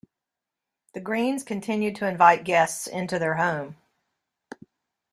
The 0.95 0.99
Greens 0.99 1.43
continued 1.43 1.95
to 1.97 2.07
invite 2.07 2.43
guests 2.43 2.87
into 2.87 3.19
their 3.19 3.35
home. 3.35 3.75